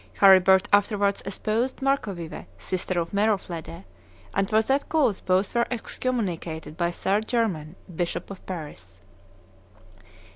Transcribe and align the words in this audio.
Charibert 0.19 0.67
afterwards 0.73 1.21
espoused 1.27 1.79
Marcovive, 1.79 2.45
sister 2.57 2.99
of 2.99 3.13
Meroflede; 3.13 3.83
and 4.33 4.49
for 4.49 4.59
that 4.63 4.89
cause 4.89 5.21
both 5.21 5.53
were 5.53 5.67
excommunicated 5.69 6.75
by 6.75 6.89
St. 6.89 7.27
Germain, 7.27 7.75
bishop 7.95 8.31
of 8.31 8.43
Paris. 8.47 9.01